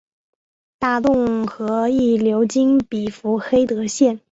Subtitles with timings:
[0.79, 4.19] 大洞河亦流经比弗黑德县。